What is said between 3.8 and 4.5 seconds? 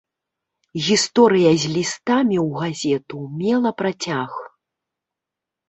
працяг.